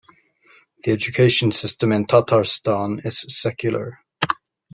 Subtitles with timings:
[0.83, 3.99] The education system in Tatarstan is secular.